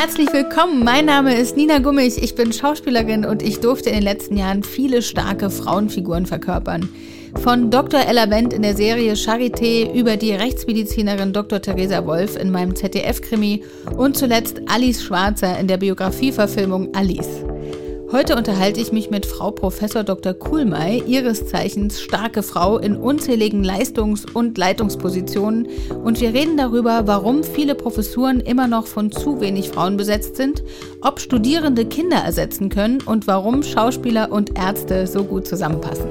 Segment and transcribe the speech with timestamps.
[0.00, 4.02] Herzlich willkommen, mein Name ist Nina Gummich, ich bin Schauspielerin und ich durfte in den
[4.02, 6.88] letzten Jahren viele starke Frauenfiguren verkörpern.
[7.34, 8.00] Von Dr.
[8.00, 11.60] Ella Wendt in der Serie Charité über die Rechtsmedizinerin Dr.
[11.60, 13.62] Theresa Wolf in meinem ZDF-Krimi
[13.94, 17.44] und zuletzt Alice Schwarzer in der Biografieverfilmung Alice.
[18.12, 20.34] Heute unterhalte ich mich mit Frau Professor Dr.
[20.34, 25.68] Kuhlmei, ihres Zeichens starke Frau in unzähligen Leistungs- und Leitungspositionen
[26.02, 30.64] und wir reden darüber, warum viele Professuren immer noch von zu wenig Frauen besetzt sind,
[31.02, 36.08] ob Studierende Kinder ersetzen können und warum Schauspieler und Ärzte so gut zusammenpassen.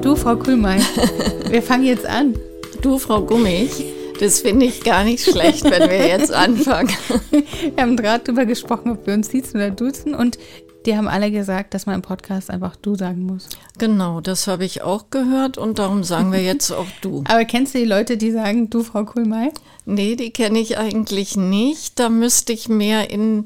[0.00, 0.78] Du, Frau Kuhlmei,
[1.50, 2.34] wir fangen jetzt an.
[2.80, 3.93] Du, Frau Gummich.
[4.24, 6.88] Das finde ich gar nicht schlecht, wenn wir jetzt anfangen.
[7.30, 10.38] Wir haben gerade darüber gesprochen, ob wir uns siezen oder duzen und
[10.86, 13.50] die haben alle gesagt, dass man im Podcast einfach du sagen muss.
[13.76, 17.22] Genau, das habe ich auch gehört und darum sagen wir jetzt auch du.
[17.28, 19.52] Aber kennst du die Leute, die sagen du, Frau Kuhlmei?
[19.84, 22.00] Nee, die kenne ich eigentlich nicht.
[22.00, 23.44] Da müsste ich mehr in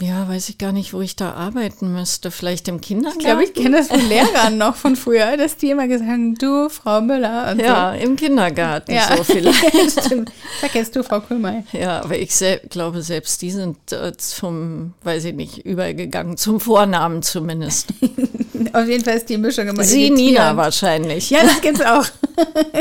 [0.00, 2.30] ja, weiß ich gar nicht, wo ich da arbeiten müsste.
[2.30, 3.20] Vielleicht im Kindergarten?
[3.20, 6.34] Ich glaube, ich kenne das von Lehrern noch von früher, dass die immer gesagt haben,
[6.34, 7.56] du, Frau Müller.
[7.58, 8.04] ja, so.
[8.04, 9.16] im Kindergarten ja.
[9.16, 10.04] so vielleicht.
[10.04, 10.32] Stimmt.
[10.72, 11.64] Jetzt du, Frau Kuhlmeier.
[11.72, 16.60] Ja, aber ich sel glaube, selbst die sind äh, zum, weiß ich nicht, übergegangen, zum
[16.60, 17.88] Vornamen zumindest.
[18.72, 21.30] Auf jeden Fall ist die Mischung immer Sie, Nina wahrscheinlich.
[21.30, 22.06] Ja, das gibt's auch.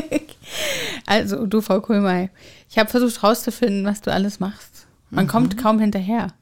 [1.05, 2.29] also, du, Frau Kuhlmeier.
[2.69, 4.87] Ich habe versucht herauszufinden, was du alles machst.
[5.09, 5.29] Man mhm.
[5.29, 6.33] kommt kaum hinterher.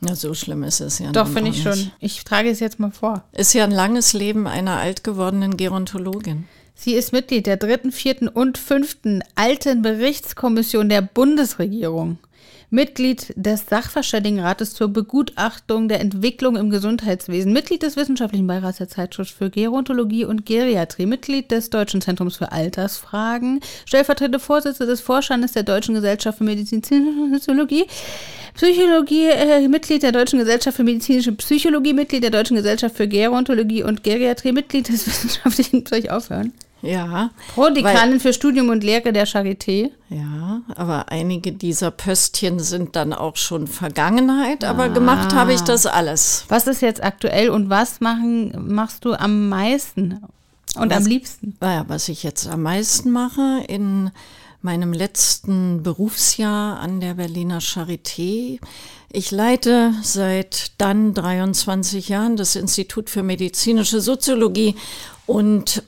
[0.00, 1.90] Na, so schlimm ist es ja Doch, finde ich schon.
[2.00, 3.22] Ich trage es jetzt mal vor.
[3.32, 6.46] Ist ja ein langes Leben einer alt gewordenen Gerontologin.
[6.74, 12.18] Sie ist Mitglied der dritten, vierten und fünften alten Berichtskommission der Bundesregierung.
[12.70, 19.34] Mitglied des Sachverständigenrates zur Begutachtung der Entwicklung im Gesundheitswesen, Mitglied des Wissenschaftlichen Beirats der Zeitschrift
[19.34, 25.64] für Gerontologie und Geriatrie, Mitglied des Deutschen Zentrums für Altersfragen, stellvertretende Vorsitzende des Vorstandes der
[25.64, 27.86] Deutschen Gesellschaft für Medizinische Soziologie,
[28.54, 33.82] Psychologie, äh, Mitglied der Deutschen Gesellschaft für medizinische Psychologie, Mitglied der Deutschen Gesellschaft für Gerontologie
[33.82, 36.52] und Geriatrie, Mitglied des wissenschaftlichen, soll ich aufhören?
[36.82, 37.30] Ja.
[37.54, 39.90] Prodekanin für Studium und Lehre der Charité.
[40.08, 44.88] Ja, aber einige dieser Pöstchen sind dann auch schon Vergangenheit, aber ah.
[44.88, 46.44] gemacht habe ich das alles.
[46.48, 50.20] Was ist jetzt aktuell und was machen, machst du am meisten
[50.76, 51.56] und was, am liebsten?
[51.60, 54.10] Naja, was ich jetzt am meisten mache in
[54.62, 58.58] meinem letzten Berufsjahr an der Berliner Charité.
[59.10, 64.76] Ich leite seit dann 23 Jahren das Institut für medizinische Soziologie
[65.26, 65.82] und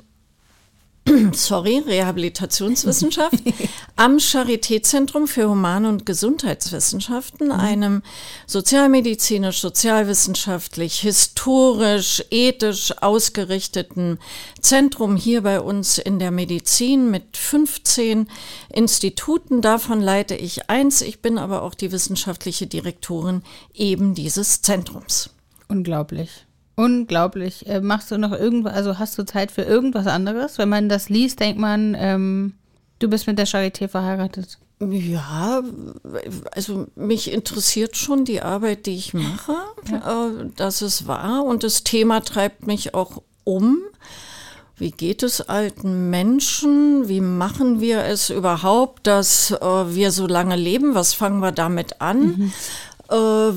[1.33, 3.43] sorry, Rehabilitationswissenschaft
[3.97, 7.53] am Charité-Zentrum für Human- und Gesundheitswissenschaften, mhm.
[7.53, 8.03] einem
[8.47, 14.19] sozialmedizinisch, sozialwissenschaftlich, historisch, ethisch ausgerichteten
[14.61, 18.29] Zentrum hier bei uns in der Medizin mit 15
[18.73, 19.61] Instituten.
[19.61, 21.03] Davon leite ich eins.
[21.03, 23.43] Ich bin aber auch die wissenschaftliche Direktorin
[23.75, 25.31] eben dieses Zentrums.
[25.69, 26.47] Unglaublich.
[26.75, 27.67] Unglaublich.
[27.67, 30.59] Äh, machst du noch irgendwas, also hast du Zeit für irgendwas anderes?
[30.59, 32.55] Wenn man das liest, denkt man, ähm,
[32.99, 34.59] du bist mit der Charité verheiratet.
[34.81, 35.63] Ja,
[36.53, 39.55] also mich interessiert schon die Arbeit, die ich mache,
[39.91, 40.29] ja.
[40.29, 43.79] äh, dass es wahr und das Thema treibt mich auch um.
[44.77, 47.09] Wie geht es alten Menschen?
[47.09, 50.97] Wie machen wir es überhaupt, dass äh, wir so lange leben?
[50.97, 52.21] Was fangen wir damit an?
[52.21, 52.53] Mhm.
[53.09, 53.53] Äh,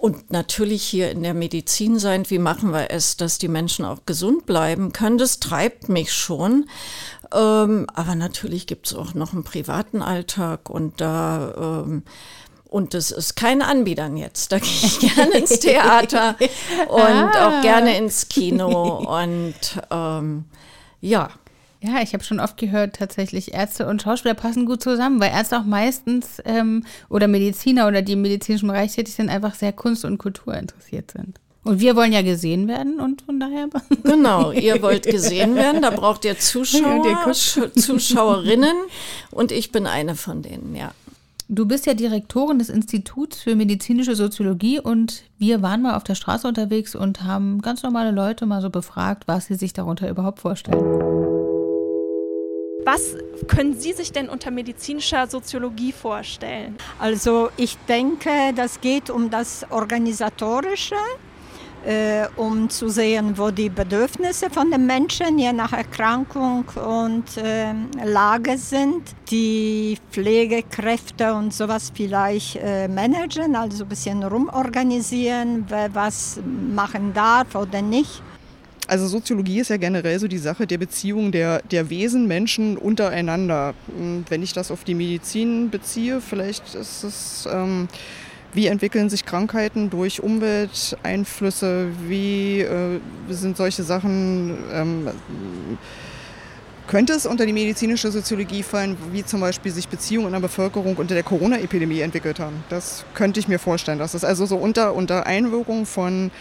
[0.00, 4.06] und natürlich hier in der Medizin sein, wie machen wir es, dass die Menschen auch
[4.06, 6.68] gesund bleiben können, das treibt mich schon.
[7.34, 12.02] Ähm, aber natürlich gibt es auch noch einen privaten Alltag und da ähm,
[12.64, 14.52] und das ist kein Anbietern jetzt.
[14.52, 16.36] Da gehe ich gerne ins Theater
[16.88, 17.48] und ah.
[17.48, 19.54] auch gerne ins Kino und
[19.90, 20.44] ähm,
[21.00, 21.30] ja.
[21.82, 25.58] Ja, ich habe schon oft gehört, tatsächlich Ärzte und Schauspieler passen gut zusammen, weil Ärzte
[25.58, 30.04] auch meistens ähm, oder Mediziner oder die im medizinischen Bereich tätig sind, einfach sehr Kunst
[30.04, 31.40] und Kultur interessiert sind.
[31.62, 33.68] Und wir wollen ja gesehen werden und von daher.
[34.02, 38.76] Genau, ihr wollt gesehen werden, da braucht ihr Zuschauer, Zuschauerinnen
[39.30, 40.92] und ich bin eine von denen, ja.
[41.52, 46.14] Du bist ja Direktorin des Instituts für medizinische Soziologie und wir waren mal auf der
[46.14, 50.38] Straße unterwegs und haben ganz normale Leute mal so befragt, was sie sich darunter überhaupt
[50.38, 51.09] vorstellen.
[52.84, 53.14] Was
[53.46, 56.76] können Sie sich denn unter medizinischer Soziologie vorstellen?
[56.98, 60.96] Also ich denke, das geht um das Organisatorische,
[61.84, 67.72] äh, um zu sehen, wo die Bedürfnisse von den Menschen je nach Erkrankung und äh,
[68.04, 76.40] Lage sind, die Pflegekräfte und sowas vielleicht äh, managen, also ein bisschen rumorganisieren, wer was
[76.44, 78.22] machen darf oder nicht.
[78.90, 83.72] Also Soziologie ist ja generell so die Sache der Beziehung der, der Wesen, Menschen untereinander.
[84.28, 87.86] Wenn ich das auf die Medizin beziehe, vielleicht ist es, ähm,
[88.52, 92.98] wie entwickeln sich Krankheiten durch Umwelteinflüsse, wie äh,
[93.28, 95.08] sind solche Sachen, ähm,
[96.88, 100.96] könnte es unter die medizinische Soziologie fallen, wie zum Beispiel sich Beziehungen in der Bevölkerung
[100.96, 102.64] unter der Corona-Epidemie entwickelt haben?
[102.68, 104.00] Das könnte ich mir vorstellen.
[104.00, 106.32] Das ist also so unter, unter Einwirkung von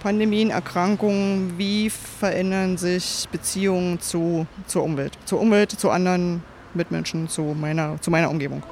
[0.00, 6.42] Pandemien, Erkrankungen, wie verändern sich Beziehungen zu, zur Umwelt, zur Umwelt, zu anderen
[6.74, 8.62] Mitmenschen, zu meiner, zu meiner Umgebung.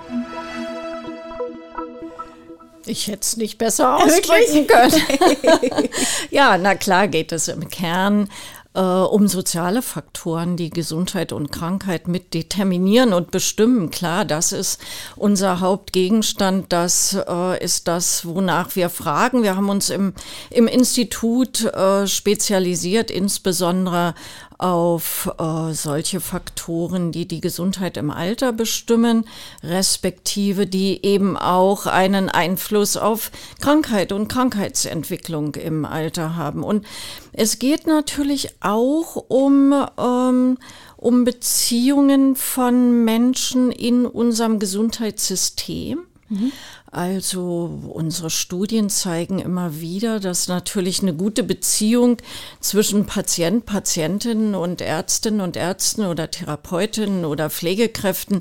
[2.86, 5.88] Ich hätte es nicht besser ausdrücken können.
[6.30, 8.28] ja, na klar geht es im Kern
[8.76, 13.90] äh, um soziale Faktoren, die Gesundheit und Krankheit mit determinieren und bestimmen.
[13.90, 14.80] Klar, das ist
[15.16, 19.42] unser Hauptgegenstand, das äh, ist das, wonach wir fragen.
[19.42, 20.12] Wir haben uns im,
[20.50, 24.14] im Institut äh, spezialisiert, insbesondere
[24.58, 29.24] auf äh, solche Faktoren, die die Gesundheit im Alter bestimmen,
[29.62, 33.30] respektive die eben auch einen Einfluss auf
[33.60, 36.62] Krankheit und Krankheitsentwicklung im Alter haben.
[36.62, 36.86] Und
[37.32, 40.58] es geht natürlich auch um, ähm,
[40.96, 46.00] um Beziehungen von Menschen in unserem Gesundheitssystem.
[46.28, 46.52] Mhm.
[46.96, 52.16] Also unsere Studien zeigen immer wieder, dass natürlich eine gute Beziehung
[52.60, 58.40] zwischen Patient, Patientinnen und Ärztinnen und Ärzten oder Therapeutinnen oder Pflegekräften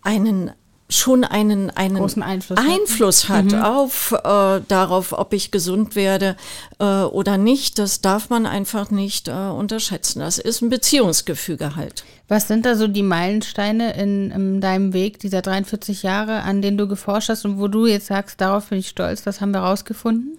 [0.00, 0.52] einen
[0.92, 3.62] schon einen, einen großen Einfluss, Einfluss hat, hat mhm.
[3.62, 6.36] auf äh, darauf, ob ich gesund werde
[6.78, 7.78] äh, oder nicht.
[7.78, 10.20] Das darf man einfach nicht äh, unterschätzen.
[10.20, 12.04] Das ist ein Beziehungsgefüge halt.
[12.28, 16.78] Was sind da so die Meilensteine in, in, deinem Weg dieser 43 Jahre, an denen
[16.78, 19.60] du geforscht hast und wo du jetzt sagst, darauf bin ich stolz, was haben wir
[19.60, 20.38] rausgefunden?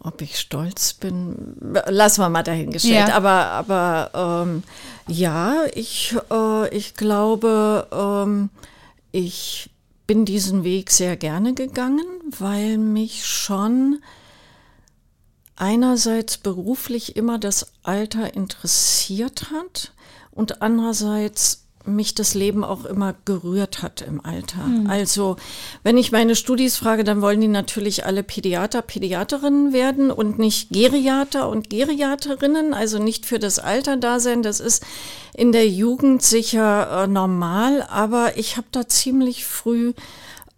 [0.00, 1.56] Ob ich stolz bin,
[1.86, 3.08] lassen wir mal dahingestellt.
[3.08, 3.16] Ja.
[3.16, 4.62] Aber, aber ähm,
[5.08, 8.50] ja, ich, äh, ich glaube, ähm,
[9.12, 9.70] ich
[10.06, 12.06] bin diesen Weg sehr gerne gegangen,
[12.38, 14.00] weil mich schon
[15.56, 19.92] einerseits beruflich immer das Alter interessiert hat
[20.30, 24.62] und andererseits mich das Leben auch immer gerührt hat im Alter.
[24.64, 24.88] Mhm.
[24.88, 25.36] Also,
[25.82, 30.70] wenn ich meine Studis frage, dann wollen die natürlich alle Pädiater, Pädiaterinnen werden und nicht
[30.70, 34.42] Geriater und Geriaterinnen, also nicht für das Alter da sein.
[34.42, 34.84] Das ist
[35.34, 39.92] in der Jugend sicher äh, normal, aber ich habe da ziemlich früh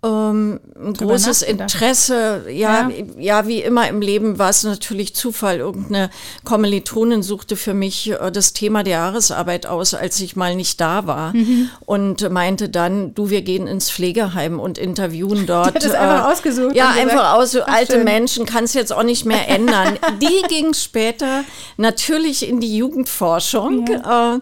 [0.03, 2.45] ähm, ein großes Interesse.
[2.49, 3.47] Ja, ja, ja.
[3.47, 5.59] wie immer im Leben war es natürlich Zufall.
[5.59, 6.09] Irgendeine
[6.45, 11.07] Kommilitonin suchte für mich äh, das Thema der Jahresarbeit aus, als ich mal nicht da
[11.07, 11.69] war mhm.
[11.85, 15.71] und meinte dann, du, wir gehen ins Pflegeheim und interviewen dort.
[15.71, 16.75] Die hat das äh, einfach ausgesucht.
[16.75, 17.53] Ja, einfach aus.
[17.53, 18.05] So alte schön.
[18.05, 19.99] Menschen kann es jetzt auch nicht mehr ändern.
[20.23, 21.45] Die ging später
[21.77, 23.87] natürlich in die Jugendforschung.
[23.87, 24.37] Ja.
[24.37, 24.41] Äh,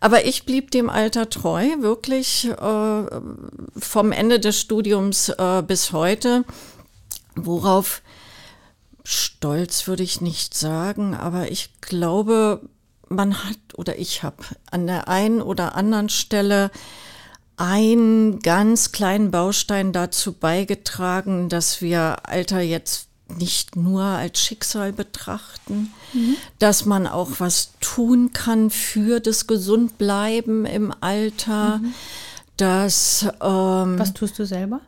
[0.00, 3.20] aber ich blieb dem Alter treu, wirklich äh,
[3.76, 6.44] vom Ende des Studiums äh, bis heute.
[7.34, 8.02] Worauf
[9.04, 12.60] stolz würde ich nicht sagen, aber ich glaube,
[13.08, 16.70] man hat oder ich habe an der einen oder anderen Stelle
[17.56, 25.92] einen ganz kleinen Baustein dazu beigetragen, dass wir Alter jetzt nicht nur als Schicksal betrachten,
[26.12, 26.36] mhm.
[26.58, 31.78] dass man auch was tun kann für das Gesundbleiben im Alter.
[31.78, 31.94] Mhm.
[32.56, 34.80] Dass, ähm, was tust du selber?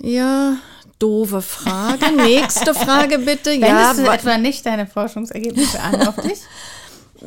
[0.00, 0.56] Ja,
[0.98, 2.10] doofe Frage.
[2.16, 3.50] Nächste Frage bitte.
[3.60, 6.38] Wendest ja, du etwa nicht deine Forschungsergebnisse an auf dich?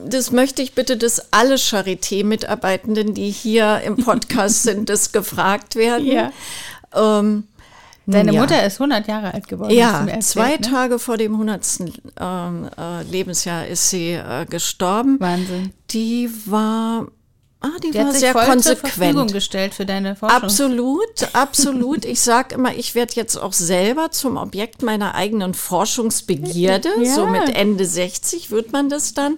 [0.03, 6.05] Das möchte ich bitte, dass alle Charité-Mitarbeitenden, die hier im Podcast sind, das gefragt werden.
[6.05, 6.31] Ja.
[6.93, 7.45] Ähm,
[8.07, 8.41] Deine ja.
[8.41, 9.71] Mutter ist 100 Jahre alt geworden.
[9.71, 10.61] Ja, erzählt, zwei ne?
[10.61, 11.79] Tage vor dem 100.
[12.19, 15.19] Ähm, äh, Lebensjahr ist sie äh, gestorben.
[15.19, 15.73] Wahnsinn.
[15.89, 17.07] Die war
[17.65, 18.63] Ah, die, die war sehr konsequent.
[18.63, 20.43] Zur Verfügung gestellt für deine Forschung.
[20.43, 22.05] Absolut, absolut.
[22.05, 26.89] Ich sage immer, ich werde jetzt auch selber zum Objekt meiner eigenen Forschungsbegierde.
[27.01, 27.15] Ja.
[27.15, 29.37] So mit Ende 60 wird man das dann.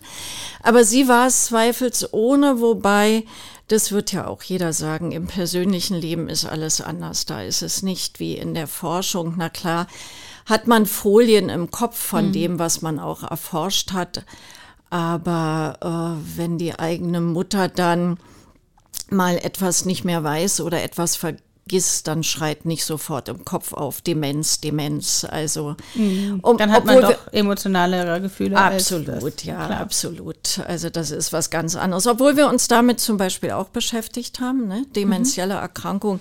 [0.62, 3.24] Aber sie war es zweifelsohne, wobei
[3.68, 7.26] das wird ja auch jeder sagen, im persönlichen Leben ist alles anders.
[7.26, 9.36] Da ist es nicht wie in der Forschung.
[9.38, 9.88] Na klar,
[10.46, 12.34] hat man Folien im Kopf von mhm.
[12.34, 14.24] dem, was man auch erforscht hat.
[14.90, 18.18] Aber äh, wenn die eigene Mutter dann
[19.10, 21.47] mal etwas nicht mehr weiß oder etwas vergisst,
[22.04, 25.26] dann schreit nicht sofort im Kopf auf Demenz, Demenz.
[25.30, 26.40] Also mhm.
[26.42, 28.58] um, dann hat man doch emotionalere Gefühle.
[28.58, 29.80] Absolut, ja, klar.
[29.80, 30.60] absolut.
[30.68, 32.08] Also das ist was ganz anderes.
[32.08, 34.86] Obwohl wir uns damit zum Beispiel auch beschäftigt haben, ne?
[34.96, 35.62] demenzielle mhm.
[35.62, 36.20] Erkrankung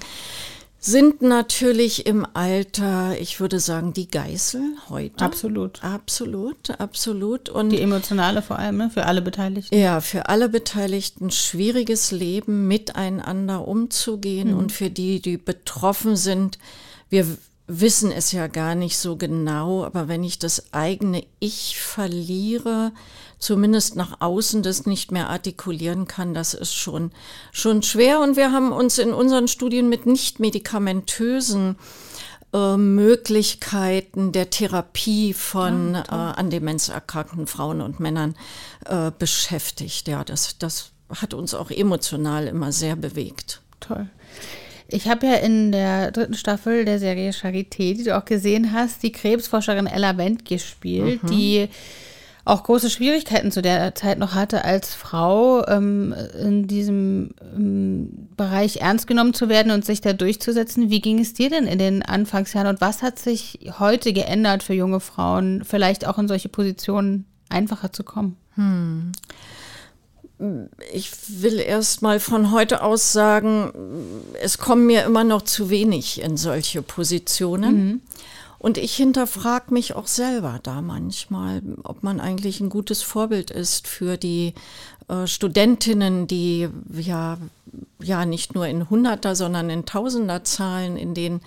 [0.86, 5.24] sind natürlich im Alter, ich würde sagen, die Geißel heute.
[5.24, 5.82] Absolut.
[5.82, 7.48] Absolut, absolut.
[7.48, 8.90] Und die emotionale vor allem, ne?
[8.90, 9.76] für alle Beteiligten.
[9.76, 14.58] Ja, für alle Beteiligten schwieriges Leben, miteinander umzugehen mhm.
[14.58, 16.58] und für die, die betroffen sind.
[17.10, 17.26] Wir
[17.66, 22.92] wissen es ja gar nicht so genau, aber wenn ich das eigene Ich verliere,
[23.38, 27.11] zumindest nach außen das nicht mehr artikulieren kann, das ist schon,
[27.52, 28.20] schon schwer.
[28.20, 31.76] Und wir haben uns in unseren Studien mit nicht medikamentösen
[32.52, 38.37] äh, Möglichkeiten der Therapie von ja, äh, an Demenz erkrankten Frauen und Männern
[38.85, 40.06] äh, beschäftigt.
[40.06, 43.61] Ja, das, das hat uns auch emotional immer sehr bewegt.
[43.80, 44.08] Toll.
[44.88, 49.02] Ich habe ja in der dritten Staffel der Serie Charité, die du auch gesehen hast,
[49.02, 51.26] die Krebsforscherin Ella Wendt gespielt, mhm.
[51.28, 51.68] die
[52.46, 58.76] auch große Schwierigkeiten zu der Zeit noch hatte, als Frau ähm, in diesem ähm, Bereich
[58.76, 60.88] ernst genommen zu werden und sich da durchzusetzen.
[60.88, 64.74] Wie ging es dir denn in den Anfangsjahren und was hat sich heute geändert für
[64.74, 68.36] junge Frauen, vielleicht auch in solche Positionen einfacher zu kommen?
[68.54, 69.10] Hm.
[70.92, 73.72] Ich will erst mal von heute aus sagen,
[74.42, 77.76] es kommen mir immer noch zu wenig in solche Positionen.
[77.76, 78.00] Mhm.
[78.58, 83.86] Und ich hinterfrage mich auch selber da manchmal, ob man eigentlich ein gutes Vorbild ist
[83.86, 84.54] für die
[85.08, 87.38] äh, Studentinnen, die ja,
[88.02, 91.40] ja nicht nur in Hunderter, sondern in Tausender Zahlen in den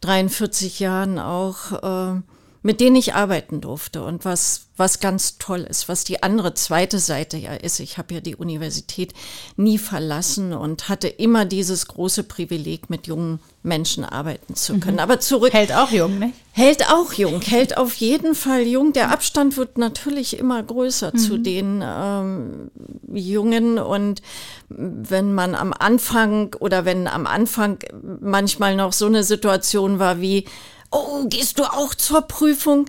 [0.00, 1.72] 43 Jahren auch
[2.14, 2.20] äh,
[2.62, 6.98] mit denen ich arbeiten durfte und was, was ganz toll ist, was die andere zweite
[7.00, 7.80] Seite ja ist.
[7.80, 9.12] Ich habe ja die Universität
[9.56, 14.94] nie verlassen und hatte immer dieses große Privileg, mit jungen Menschen arbeiten zu können.
[14.94, 15.02] Mhm.
[15.02, 15.52] Aber zurück.
[15.52, 16.32] Hält auch jung, ne?
[16.52, 18.92] Hält auch jung, hält auf jeden Fall jung.
[18.92, 21.18] Der Abstand wird natürlich immer größer mhm.
[21.18, 22.70] zu den ähm,
[23.12, 24.22] Jungen und
[24.68, 27.78] wenn man am Anfang oder wenn am Anfang
[28.20, 30.44] manchmal noch so eine Situation war wie,
[30.92, 32.86] oh, gehst du auch zur Prüfung?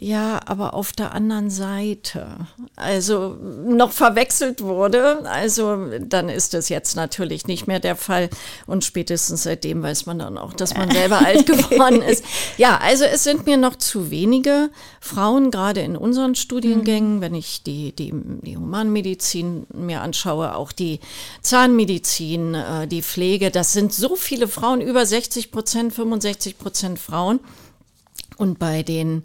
[0.00, 3.36] Ja, aber auf der anderen Seite, also
[3.66, 8.30] noch verwechselt wurde, also dann ist das jetzt natürlich nicht mehr der Fall
[8.66, 12.24] und spätestens seitdem weiß man dann auch, dass man selber alt geworden ist.
[12.58, 17.20] Ja, also es sind mir noch zu wenige Frauen, gerade in unseren Studiengängen, mhm.
[17.20, 21.00] wenn ich die, die, die Humanmedizin mir anschaue, auch die
[21.42, 27.40] Zahnmedizin, äh, die Pflege, das sind so viele Frauen, über 60 Prozent, 65 Prozent Frauen.
[28.36, 29.24] Und bei den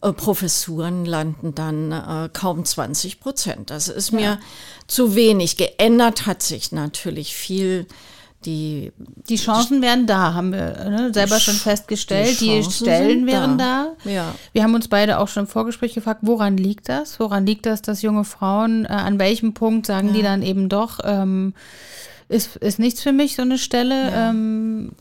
[0.00, 3.70] Professuren landen dann äh, kaum 20 Prozent.
[3.70, 4.38] Das ist mir ja.
[4.86, 5.56] zu wenig.
[5.56, 7.86] Geändert hat sich natürlich viel.
[8.46, 8.92] Die,
[9.28, 12.40] die Chancen wären da, haben wir ne, selber schon festgestellt.
[12.40, 13.92] Die, die Stellen wären da.
[14.02, 14.10] da.
[14.10, 14.34] Ja.
[14.54, 17.20] Wir haben uns beide auch schon im Vorgespräch gefragt, woran liegt das?
[17.20, 20.14] Woran liegt das, dass junge Frauen, äh, an welchem Punkt sagen ja.
[20.14, 21.52] die dann eben doch, ähm,
[22.30, 24.10] ist, ist nichts für mich, so eine Stelle?
[24.14, 24.92] Ähm,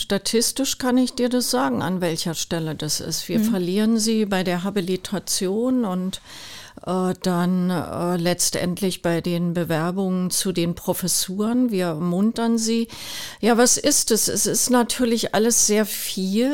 [0.00, 3.28] Statistisch kann ich dir das sagen, an welcher Stelle das ist.
[3.28, 3.44] Wir mhm.
[3.44, 6.22] verlieren sie bei der Habilitation und
[6.86, 11.70] äh, dann äh, letztendlich bei den Bewerbungen zu den Professuren.
[11.70, 12.88] Wir muntern sie.
[13.42, 14.28] Ja, was ist es?
[14.28, 16.50] Es ist natürlich alles sehr viel.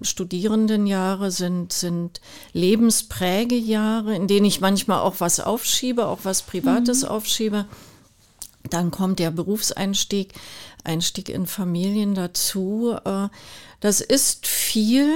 [0.00, 2.20] Studierendenjahre sind, sind
[2.52, 7.08] Lebensprägejahre, in denen ich manchmal auch was aufschiebe, auch was Privates mhm.
[7.08, 7.66] aufschiebe.
[8.70, 10.34] Dann kommt der Berufseinstieg,
[10.84, 12.96] Einstieg in Familien dazu.
[13.04, 13.28] Äh,
[13.80, 15.12] das ist viel.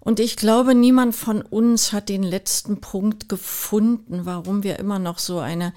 [0.00, 5.18] Und ich glaube, niemand von uns hat den letzten Punkt gefunden, warum wir immer noch
[5.18, 5.74] so eine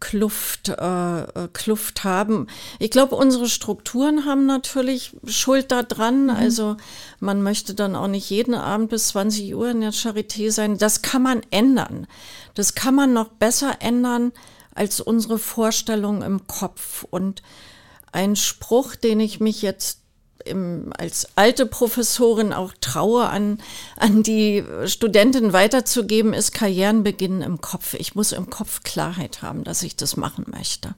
[0.00, 2.48] Kluft, äh, äh Kluft haben.
[2.78, 6.24] Ich glaube, unsere Strukturen haben natürlich Schuld daran.
[6.24, 6.30] Mhm.
[6.30, 6.76] Also
[7.20, 10.78] man möchte dann auch nicht jeden Abend bis 20 Uhr in der Charité sein.
[10.78, 12.06] Das kann man ändern.
[12.54, 14.32] Das kann man noch besser ändern,
[14.76, 17.04] als unsere Vorstellung im Kopf.
[17.10, 17.42] Und
[18.12, 20.00] ein Spruch, den ich mich jetzt
[20.44, 23.58] im, als alte Professorin auch traue, an,
[23.96, 27.94] an die Studentin weiterzugeben, ist Karrieren beginnen im Kopf.
[27.94, 30.94] Ich muss im Kopf Klarheit haben, dass ich das machen möchte.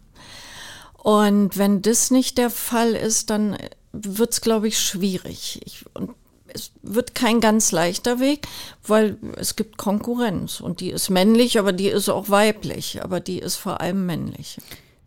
[0.95, 3.57] Und wenn das nicht der Fall ist, dann
[3.93, 5.61] wird es, glaube ich, schwierig.
[5.65, 6.15] Ich, und
[6.53, 8.47] es wird kein ganz leichter Weg,
[8.87, 13.39] weil es gibt Konkurrenz und die ist männlich, aber die ist auch weiblich, aber die
[13.39, 14.59] ist vor allem männlich.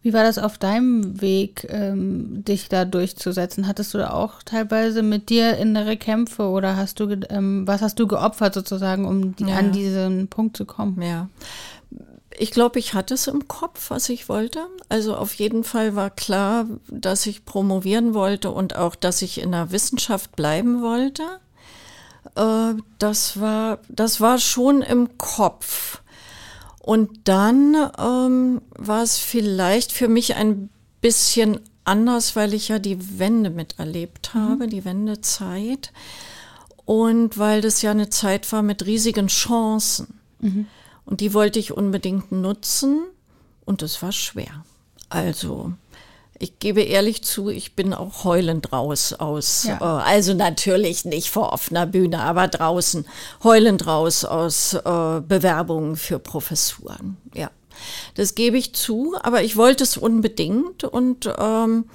[0.04, 3.68] Wie war das auf deinem Weg, ähm, dich da durchzusetzen?
[3.68, 8.00] Hattest du da auch teilweise mit dir innere Kämpfe oder hast du, ähm, was hast
[8.00, 9.58] du geopfert sozusagen, um die, ja.
[9.58, 11.00] an diesen Punkt zu kommen?
[11.04, 11.30] Ja,
[12.38, 14.68] ich glaube, ich hatte es im Kopf, was ich wollte.
[14.90, 19.52] Also auf jeden Fall war klar, dass ich promovieren wollte und auch, dass ich in
[19.52, 21.24] der Wissenschaft bleiben wollte.
[22.36, 26.02] Äh, das war, das war schon im Kopf.
[26.80, 30.70] Und dann ähm, war es vielleicht für mich ein
[31.00, 34.70] bisschen anders, weil ich ja die Wende miterlebt habe, mhm.
[34.70, 35.92] die Wendezeit.
[36.86, 40.20] Und weil das ja eine Zeit war mit riesigen Chancen.
[40.40, 40.68] Mhm.
[41.06, 43.02] Und die wollte ich unbedingt nutzen.
[43.66, 44.66] Und es war schwer.
[45.10, 45.74] Also,
[46.42, 49.78] ich gebe ehrlich zu, ich bin auch heulend raus aus, ja.
[49.80, 53.06] äh, also natürlich nicht vor offener Bühne, aber draußen,
[53.44, 57.18] heulend raus aus äh, Bewerbungen für Professuren.
[57.36, 57.52] Ja,
[58.16, 61.86] das gebe ich zu, aber ich wollte es unbedingt und ähm,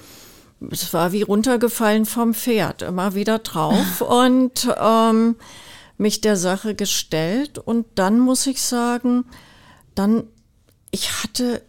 [0.71, 5.37] es war wie runtergefallen vom Pferd, immer wieder drauf und ähm,
[5.99, 9.25] mich der Sache gestellt und dann muss ich sagen,
[9.95, 10.25] dann,
[10.91, 11.63] ich hatte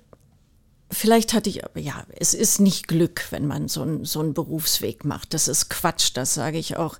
[0.89, 5.03] Vielleicht hatte ich, ja, es ist nicht Glück, wenn man so, ein, so einen Berufsweg
[5.03, 5.34] macht.
[5.34, 6.98] Das ist Quatsch, das sage ich auch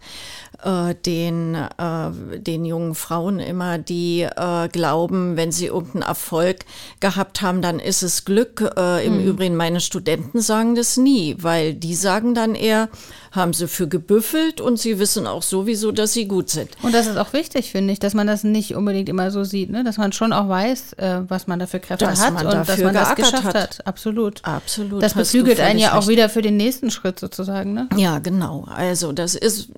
[0.64, 6.60] äh, den, äh, den jungen Frauen immer, die äh, glauben, wenn sie irgendeinen Erfolg
[7.00, 8.74] gehabt haben, dann ist es Glück.
[8.78, 9.28] Äh, Im mhm.
[9.28, 12.90] Übrigen, meine Studenten sagen das nie, weil die sagen dann eher,
[13.32, 16.70] haben sie für gebüffelt und sie wissen auch sowieso, dass sie gut sind.
[16.82, 19.70] Und das ist auch wichtig, finde ich, dass man das nicht unbedingt immer so sieht,
[19.70, 19.84] ne?
[19.84, 22.94] dass man schon auch weiß, äh, was man dafür Kräfte dass hat und dass man
[22.94, 23.56] das geschafft hat.
[23.56, 23.88] hat.
[23.88, 24.44] Absolut.
[24.44, 25.02] Absolut.
[25.02, 27.74] Das beflügelt einen ja auch wieder für den nächsten Schritt sozusagen.
[27.74, 27.88] Ne?
[27.96, 28.66] Ja, genau.
[28.70, 29.70] Also das ist,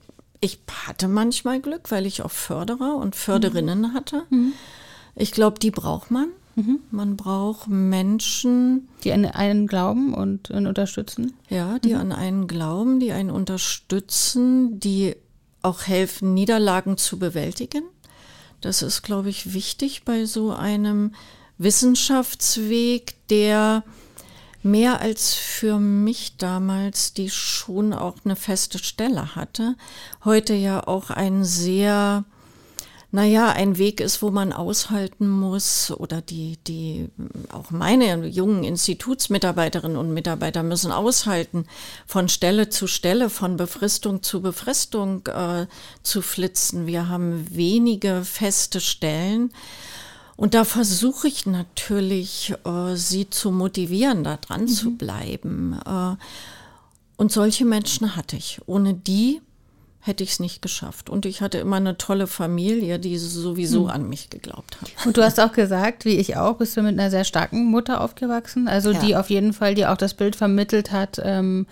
[0.42, 3.94] ich hatte manchmal Glück, weil ich auch Förderer und Förderinnen mhm.
[3.94, 4.24] hatte.
[4.30, 4.54] Mhm.
[5.16, 6.30] Ich glaube, die braucht man.
[6.56, 6.80] Mhm.
[6.92, 11.34] Man braucht Menschen, die an einen glauben und einen unterstützen.
[11.50, 12.00] Ja, die mhm.
[12.00, 15.16] an einen glauben, die einen unterstützen, die
[15.62, 17.84] auch helfen, Niederlagen zu bewältigen.
[18.62, 21.14] Das ist, glaube ich, wichtig bei so einem
[21.58, 23.84] Wissenschaftsweg, der
[24.64, 29.76] mehr als für mich damals, die schon auch eine feste Stelle hatte,
[30.26, 32.26] heute ja auch ein sehr
[33.12, 37.10] naja, ein Weg ist, wo man aushalten muss oder die, die,
[37.52, 41.66] auch meine jungen Institutsmitarbeiterinnen und Mitarbeiter müssen aushalten,
[42.06, 45.66] von Stelle zu Stelle, von Befristung zu Befristung äh,
[46.04, 46.86] zu flitzen.
[46.86, 49.52] Wir haben wenige feste Stellen.
[50.40, 54.68] Und da versuche ich natürlich, äh, sie zu motivieren, da dran mhm.
[54.68, 55.78] zu bleiben.
[55.86, 56.16] Äh,
[57.18, 58.62] und solche Menschen hatte ich.
[58.66, 59.42] Ohne die
[60.00, 61.10] hätte ich es nicht geschafft.
[61.10, 63.90] Und ich hatte immer eine tolle Familie, die sowieso hm.
[63.90, 65.06] an mich geglaubt hat.
[65.06, 68.00] Und du hast auch gesagt, wie ich auch, bist du mit einer sehr starken Mutter
[68.00, 69.00] aufgewachsen, also ja.
[69.02, 71.20] die auf jeden Fall dir auch das Bild vermittelt hat.
[71.22, 71.68] Ähm,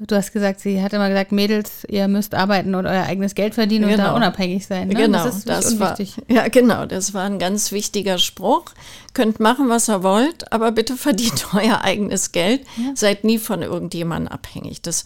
[0.00, 3.54] du hast gesagt, sie hat immer gesagt, Mädels, ihr müsst arbeiten und euer eigenes Geld
[3.54, 3.92] verdienen genau.
[3.92, 4.16] und da genau.
[4.16, 4.88] unabhängig sein.
[4.88, 4.94] Ne?
[4.94, 5.96] Genau, das, ist das war,
[6.28, 8.66] ja genau, das war ein ganz wichtiger Spruch.
[9.14, 12.62] Könnt machen, was ihr wollt, aber bitte verdient euer eigenes Geld.
[12.76, 12.92] Ja.
[12.94, 14.82] Seid nie von irgendjemandem abhängig.
[14.82, 15.04] Das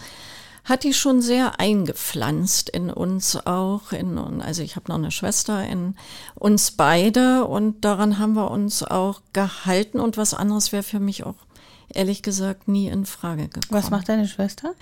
[0.65, 3.93] hat die schon sehr eingepflanzt in uns auch.
[3.93, 5.97] In, also ich habe noch eine Schwester in
[6.35, 11.25] uns beide und daran haben wir uns auch gehalten und was anderes wäre für mich
[11.25, 11.35] auch
[11.95, 13.67] ehrlich gesagt nie in Frage gekommen.
[13.71, 14.75] Was macht deine Schwester?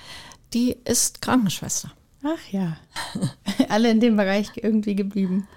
[0.52, 1.92] Die ist Krankenschwester.
[2.22, 2.76] Ach ja,
[3.68, 5.48] alle in dem Bereich irgendwie geblieben.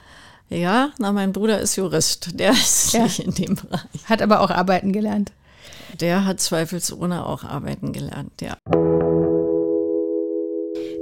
[0.50, 3.04] Ja, na, mein Bruder ist Jurist, der ist ja.
[3.04, 4.06] nicht in dem Bereich.
[4.06, 5.32] Hat aber auch arbeiten gelernt.
[6.00, 8.58] Der hat zweifelsohne auch arbeiten gelernt, ja.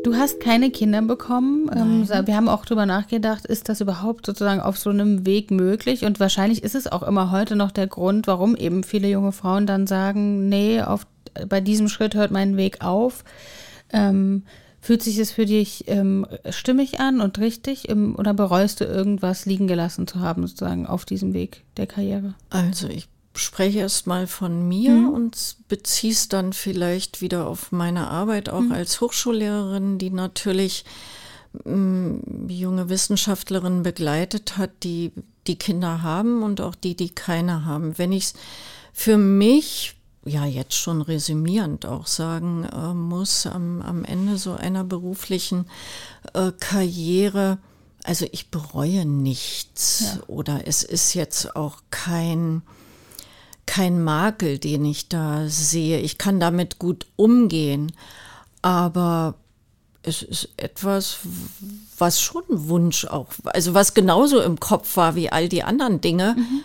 [0.04, 1.70] Du hast keine Kinder bekommen.
[1.76, 6.06] Ähm, wir haben auch darüber nachgedacht, ist das überhaupt sozusagen auf so einem Weg möglich?
[6.06, 9.68] Und wahrscheinlich ist es auch immer heute noch der Grund, warum eben viele junge Frauen
[9.68, 11.06] dann sagen, nee, auf,
[11.48, 13.24] bei diesem Schritt hört mein Weg auf.
[13.94, 14.44] Ähm,
[14.80, 19.46] fühlt sich das für dich ähm, stimmig an und richtig ähm, oder bereust du irgendwas
[19.46, 22.34] liegen gelassen zu haben, sozusagen auf diesem Weg der Karriere?
[22.50, 25.10] Also ich spreche erst mal von mir mhm.
[25.10, 28.72] und beziehe es dann vielleicht wieder auf meine Arbeit auch mhm.
[28.72, 30.86] als Hochschullehrerin, die natürlich
[31.66, 35.12] ähm, junge Wissenschaftlerinnen begleitet hat, die
[35.48, 37.98] die Kinder haben und auch die, die keine haben.
[37.98, 38.34] Wenn ich es
[38.94, 44.84] für mich ja jetzt schon resümierend auch sagen äh, muss, am, am Ende so einer
[44.84, 45.66] beruflichen
[46.34, 47.58] äh, Karriere,
[48.04, 50.24] also ich bereue nichts ja.
[50.28, 52.62] oder es ist jetzt auch kein
[53.72, 56.02] kein Makel, den ich da sehe.
[56.02, 57.94] Ich kann damit gut umgehen,
[58.62, 59.36] aber
[60.04, 61.20] es ist etwas,
[61.98, 66.02] was schon ein Wunsch auch, also was genauso im Kopf war wie all die anderen
[66.02, 66.64] Dinge mhm.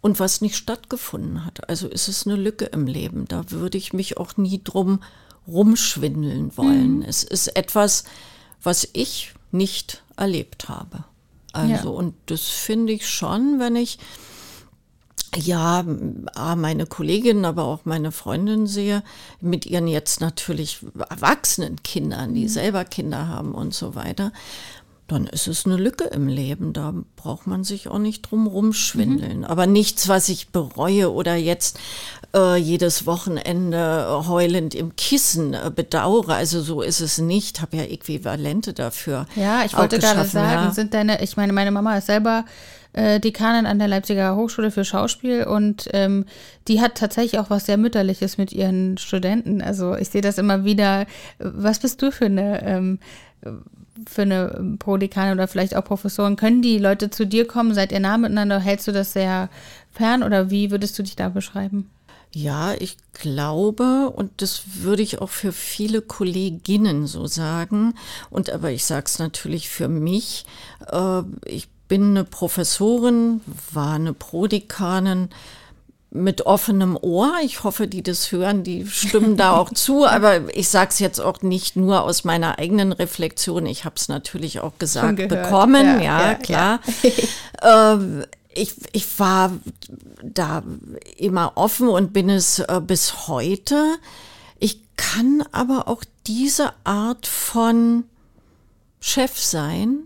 [0.00, 1.68] und was nicht stattgefunden hat.
[1.68, 3.26] Also ist es eine Lücke im Leben.
[3.28, 5.02] Da würde ich mich auch nie drum
[5.46, 7.00] rumschwindeln wollen.
[7.00, 7.02] Mhm.
[7.02, 8.04] Es ist etwas,
[8.62, 11.04] was ich nicht erlebt habe.
[11.52, 11.98] Also, ja.
[11.98, 13.98] und das finde ich schon, wenn ich
[15.36, 15.84] ja,
[16.56, 19.02] meine Kolleginnen, aber auch meine Freundin sehe,
[19.40, 22.48] mit ihren jetzt natürlich erwachsenen Kindern, die mhm.
[22.48, 24.32] selber Kinder haben und so weiter,
[25.08, 26.72] dann ist es eine Lücke im Leben.
[26.72, 29.38] Da braucht man sich auch nicht drum rumschwindeln.
[29.38, 29.44] Mhm.
[29.44, 31.78] Aber nichts, was ich bereue oder jetzt
[32.34, 36.34] äh, jedes Wochenende heulend im Kissen äh, bedauere.
[36.34, 37.60] Also so ist es nicht.
[37.60, 39.26] Habe ja Äquivalente dafür.
[39.36, 40.70] Ja, ich wollte gerade sagen, ja.
[40.72, 42.44] sind deine, ich meine, meine Mama ist selber
[42.92, 46.24] äh, Dekanin an der Leipziger Hochschule für Schauspiel und ähm,
[46.66, 49.62] die hat tatsächlich auch was sehr Mütterliches mit ihren Studenten.
[49.62, 51.06] Also ich sehe das immer wieder.
[51.38, 52.98] Was bist du für eine ähm,
[54.08, 56.36] für eine Prodekanin oder vielleicht auch Professoren?
[56.36, 57.74] Können die Leute zu dir kommen?
[57.74, 58.60] Seid ihr nah miteinander?
[58.60, 59.48] Hältst du das sehr
[59.92, 61.90] fern oder wie würdest du dich da beschreiben?
[62.32, 67.94] Ja, ich glaube, und das würde ich auch für viele Kolleginnen so sagen,
[68.28, 70.44] und aber ich sage es natürlich für mich,
[70.90, 73.40] äh, ich bin eine Professorin,
[73.72, 75.30] war eine Prodekanin
[76.22, 77.34] mit offenem Ohr.
[77.42, 80.06] Ich hoffe, die das hören, die stimmen da auch zu.
[80.06, 83.66] Aber ich sage es jetzt auch nicht nur aus meiner eigenen Reflexion.
[83.66, 86.00] Ich habe es natürlich auch gesagt bekommen.
[86.00, 86.80] Ja, ja, ja klar.
[87.62, 87.92] Ja.
[87.94, 88.24] ähm,
[88.54, 89.52] ich, ich war
[90.22, 90.62] da
[91.16, 93.96] immer offen und bin es äh, bis heute.
[94.58, 98.04] Ich kann aber auch diese Art von
[99.00, 100.00] Chef sein,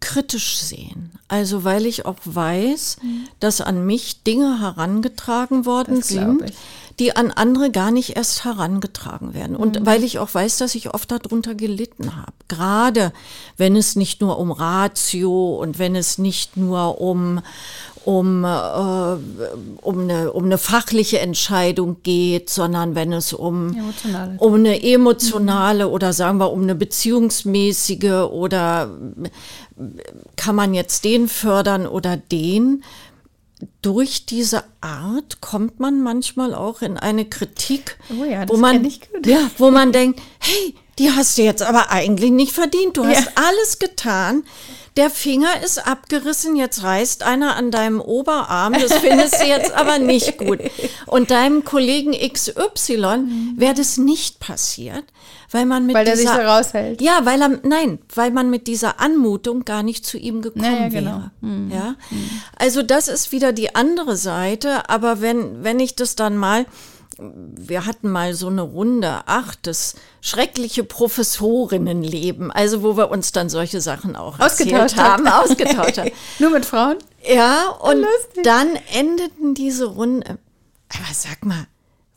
[0.00, 1.12] kritisch sehen.
[1.28, 3.28] Also weil ich auch weiß, mhm.
[3.40, 6.52] dass an mich Dinge herangetragen worden sind,
[6.98, 9.56] die an andere gar nicht erst herangetragen werden.
[9.56, 9.86] Und mhm.
[9.86, 12.32] weil ich auch weiß, dass ich oft darunter gelitten habe.
[12.48, 13.12] Gerade
[13.56, 17.40] wenn es nicht nur um Ratio und wenn es nicht nur um
[18.06, 18.48] um, äh,
[19.82, 24.36] um, eine, um eine fachliche Entscheidung geht, sondern wenn es um, emotionale.
[24.38, 25.92] um eine emotionale mhm.
[25.92, 28.90] oder sagen wir um eine beziehungsmäßige oder
[30.36, 32.84] kann man jetzt den fördern oder den,
[33.82, 38.88] durch diese Art kommt man manchmal auch in eine Kritik, oh ja, wo man
[39.24, 42.96] ja, wo man denkt, hey, die hast du jetzt aber eigentlich nicht verdient.
[42.96, 43.10] Du ja.
[43.10, 44.44] hast alles getan,
[44.96, 49.98] der Finger ist abgerissen, jetzt reißt einer an deinem Oberarm, das findest du jetzt aber
[49.98, 50.58] nicht gut.
[51.06, 53.24] Und deinem Kollegen XY
[53.56, 55.04] wäre das nicht passiert,
[55.50, 57.02] weil man mit weil dieser, sich so raushält.
[57.02, 60.88] Ja, weil er, nein, weil man mit dieser Anmutung gar nicht zu ihm gekommen naja,
[60.88, 61.10] genau.
[61.10, 61.30] wäre.
[61.42, 61.70] Mhm.
[61.70, 61.96] Ja,
[62.58, 66.64] also das ist wieder die andere Seite, aber wenn, wenn ich das dann mal,
[67.18, 73.48] wir hatten mal so eine Runde, ach, das schreckliche Professorinnenleben, also wo wir uns dann
[73.48, 76.10] solche Sachen auch ausgetauscht haben, ausgetauscht haben.
[76.38, 76.96] Nur mit Frauen?
[77.26, 78.44] Ja, und Lustig.
[78.44, 80.38] dann endeten diese Runde.
[80.88, 81.66] Aber sag mal,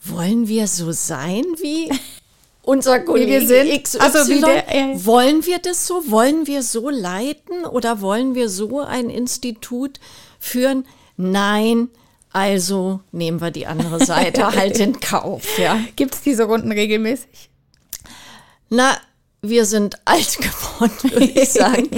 [0.04, 1.90] wollen wir so sein wie
[2.62, 4.00] unser Kollege XY?
[4.00, 5.06] Also wie der, ja.
[5.06, 6.12] Wollen wir das so?
[6.12, 10.00] Wollen wir so leiten oder wollen wir so ein Institut
[10.40, 10.86] führen?
[11.16, 11.90] Nein,
[12.32, 15.58] also nehmen wir die andere Seite halt in Kauf.
[15.58, 15.80] Ja.
[15.96, 17.50] Gibt es diese Runden regelmäßig?
[18.70, 18.98] Na,
[19.42, 21.90] wir sind alt geworden, würde ich sagen.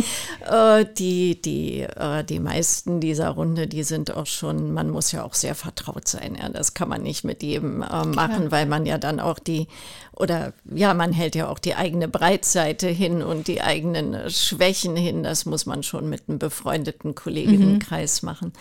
[0.49, 5.23] äh, die, die, äh, die meisten dieser Runde, die sind auch schon, man muss ja
[5.23, 6.38] auch sehr vertraut sein.
[6.39, 6.49] Ja.
[6.49, 9.67] Das kann man nicht mit jedem äh, machen, weil man ja dann auch die,
[10.15, 15.23] oder ja, man hält ja auch die eigene Breitseite hin und die eigenen Schwächen hin.
[15.23, 18.25] Das muss man schon mit einem befreundeten Kolleginnenkreis mhm.
[18.25, 18.54] machen.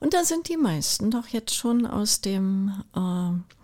[0.00, 3.61] Und da sind die meisten doch jetzt schon aus dem äh,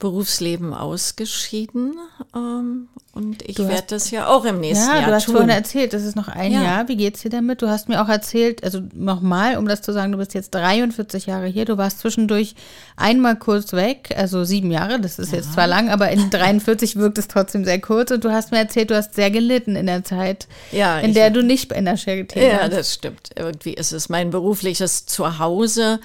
[0.00, 1.94] Berufsleben ausgeschieden.
[2.34, 5.02] Ähm, und ich werde das ja auch im nächsten ja, Jahr tun.
[5.02, 6.62] Ja, du hast vorhin erzählt, das ist noch ein ja.
[6.62, 6.88] Jahr.
[6.88, 7.60] Wie geht es dir damit?
[7.60, 11.26] Du hast mir auch erzählt, also nochmal, um das zu sagen, du bist jetzt 43
[11.26, 11.64] Jahre hier.
[11.64, 12.54] Du warst zwischendurch
[12.96, 15.00] einmal kurz weg, also sieben Jahre.
[15.00, 15.38] Das ist ja.
[15.38, 18.10] jetzt zwar lang, aber in 43 wirkt es trotzdem sehr kurz.
[18.10, 21.30] Und du hast mir erzählt, du hast sehr gelitten in der Zeit, ja, in der
[21.30, 22.62] du nicht in der Charité warst.
[22.62, 23.30] Ja, das stimmt.
[23.36, 26.00] Irgendwie ist es mein berufliches Zuhause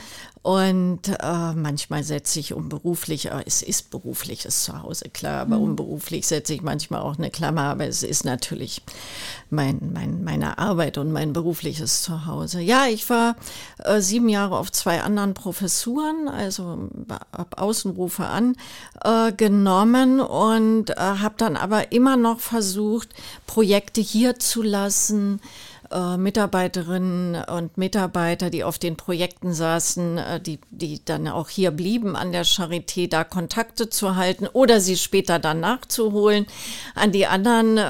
[0.46, 5.64] und äh, manchmal setze ich um beruflich, äh, es ist berufliches Zuhause, klar, aber mhm.
[5.64, 8.84] um beruflich setze ich manchmal auch eine Klammer, aber es ist natürlich
[9.50, 12.62] mein, mein, meine Arbeit und mein berufliches Zuhause.
[12.62, 13.38] Ja, ich war
[13.80, 16.92] äh, sieben Jahre auf zwei anderen Professuren, also
[17.36, 18.28] habe Außenrufe
[19.04, 23.10] angenommen äh, und äh, habe dann aber immer noch versucht,
[23.48, 25.42] Projekte hier zu lassen,
[25.96, 31.72] äh, Mitarbeiterinnen und Mitarbeiter, die auf den Projekten saßen, äh, die, die dann auch hier
[31.72, 36.48] blieben an der Charité, da Kontakte zu halten oder sie später dann nachzuholen
[36.96, 37.82] an die anderen äh,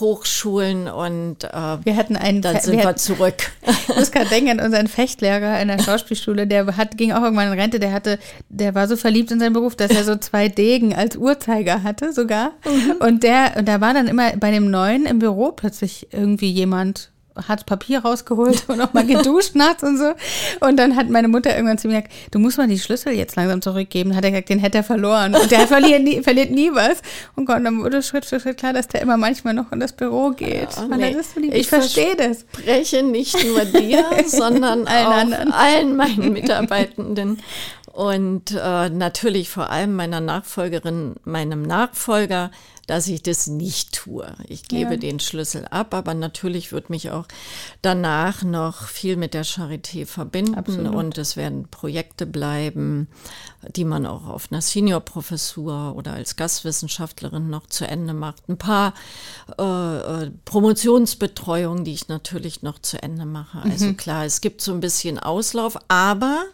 [0.00, 1.50] Hochschulen und äh,
[1.84, 3.52] wir hatten einen dann sind wir, wir zurück.
[3.88, 7.52] Ich muss gerade denken an unseren Fechtlehrer in der Schauspielschule, der hat, ging auch irgendwann
[7.52, 8.18] in Rente, der hatte,
[8.48, 12.12] der war so verliebt in seinen Beruf, dass er so zwei Degen als Uhrzeiger hatte
[12.12, 12.52] sogar.
[12.64, 12.96] Mhm.
[13.00, 17.10] Und der, und da war dann immer bei dem Neuen im Büro plötzlich irgendwie jemand
[17.48, 20.12] Hartz Papier rausgeholt und auch mal geduscht nachts und so.
[20.60, 23.36] Und dann hat meine Mutter irgendwann zu mir gesagt, du musst mal die Schlüssel jetzt
[23.36, 24.16] langsam zurückgeben.
[24.16, 25.34] Hat er gesagt, den hätte er verloren.
[25.34, 27.02] Und der verliert nie, verliert nie was.
[27.36, 29.92] Und Gott, dann wurde Schritt für Schritt klar, dass der immer manchmal noch in das
[29.92, 30.68] Büro geht.
[30.78, 31.12] Oh, nee.
[31.12, 31.40] so.
[31.40, 32.44] Ich ich verstehe das.
[32.58, 35.52] spreche nicht nur dir, sondern Allen auch anderen.
[35.52, 37.38] allen meinen Mitarbeitenden
[37.92, 42.50] und äh, natürlich vor allem meiner Nachfolgerin, meinem Nachfolger,
[42.86, 44.34] dass ich das nicht tue.
[44.48, 44.96] Ich gebe Ja.
[44.96, 47.26] den Schlüssel ab, aber natürlich wird mich auch
[47.82, 50.94] danach noch viel mit der Charité verbinden Absolut.
[50.94, 53.06] und es werden Projekte bleiben,
[53.76, 58.48] die man auch auf einer Seniorprofessur oder als Gastwissenschaftlerin noch zu Ende macht.
[58.48, 58.94] Ein paar
[59.58, 63.62] äh, äh, Promotionsbetreuungen, die ich natürlich noch zu Ende mache.
[63.62, 66.44] Also klar, es gibt so ein bisschen Auslauf, aber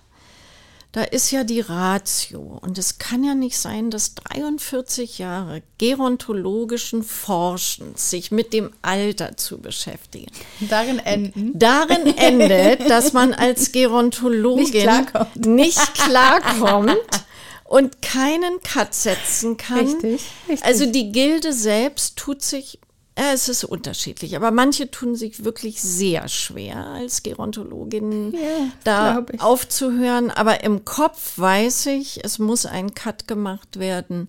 [0.97, 2.59] da ist ja die Ratio.
[2.63, 9.37] Und es kann ja nicht sein, dass 43 Jahre gerontologischen Forschens sich mit dem Alter
[9.37, 10.33] zu beschäftigen.
[10.61, 11.51] Darin enden.
[11.53, 15.45] Darin endet, dass man als Gerontologin Nicht klarkommt.
[15.45, 16.97] nicht klarkommt
[17.65, 19.81] und keinen Cut setzen kann.
[19.81, 20.65] Richtig, richtig.
[20.65, 22.79] Also die Gilde selbst tut sich,
[23.19, 28.39] es ist unterschiedlich, aber manche tun sich wirklich sehr schwer als Gerontologin Ja,
[28.85, 30.31] da aufzuhören.
[30.31, 34.29] Aber im Kopf weiß ich, es muss ein Cut gemacht werden.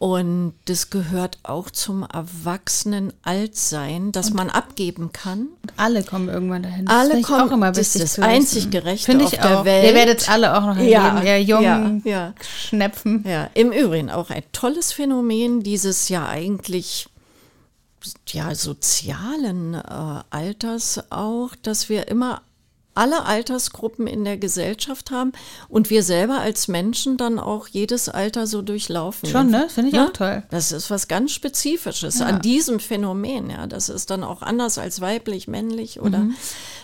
[0.00, 5.48] Und das gehört auch zum erwachsenen Altsein, dass man abgeben kann.
[5.76, 6.86] Alle kommen irgendwann dahin.
[6.86, 9.64] Das Alle kommen- auch immer das ist das einzig Gerechte Finde auf ich der auch.
[9.64, 9.84] Welt.
[9.84, 12.34] Ihr werdet alle auch noch erleben, ihr jungen ja, ja.
[12.68, 13.24] Schnepfen.
[13.28, 17.08] Ja, im Übrigen auch ein tolles Phänomen dieses ja eigentlich
[18.28, 19.80] ja sozialen äh,
[20.30, 22.42] Alters auch, dass wir immer
[22.94, 25.30] alle Altersgruppen in der Gesellschaft haben
[25.68, 29.28] und wir selber als Menschen dann auch jedes Alter so durchlaufen.
[29.28, 29.68] Schon, ne?
[29.68, 30.42] Finde ich auch toll.
[30.50, 33.50] Das ist was ganz Spezifisches an diesem Phänomen.
[33.50, 36.34] Ja, das ist dann auch anders als weiblich, männlich oder Mhm.